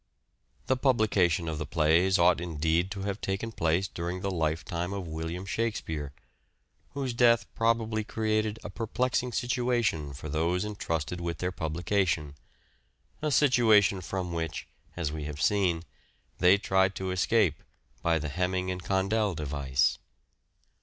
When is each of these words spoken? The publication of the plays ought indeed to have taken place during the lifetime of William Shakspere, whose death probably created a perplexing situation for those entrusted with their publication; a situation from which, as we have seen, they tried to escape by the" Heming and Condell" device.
The 0.65 0.77
publication 0.77 1.47
of 1.47 1.59
the 1.59 1.65
plays 1.67 2.17
ought 2.17 2.41
indeed 2.41 2.89
to 2.89 3.01
have 3.03 3.21
taken 3.21 3.51
place 3.51 3.87
during 3.87 4.21
the 4.21 4.31
lifetime 4.31 4.93
of 4.93 5.07
William 5.07 5.45
Shakspere, 5.45 6.11
whose 6.95 7.13
death 7.13 7.45
probably 7.53 8.03
created 8.03 8.57
a 8.63 8.71
perplexing 8.71 9.31
situation 9.31 10.11
for 10.13 10.27
those 10.27 10.65
entrusted 10.65 11.21
with 11.21 11.37
their 11.37 11.51
publication; 11.51 12.33
a 13.21 13.29
situation 13.29 14.01
from 14.01 14.31
which, 14.33 14.67
as 14.97 15.11
we 15.11 15.25
have 15.25 15.39
seen, 15.39 15.83
they 16.39 16.57
tried 16.57 16.95
to 16.95 17.11
escape 17.11 17.61
by 18.01 18.17
the" 18.17 18.29
Heming 18.37 18.71
and 18.71 18.81
Condell" 18.83 19.35
device. 19.35 19.99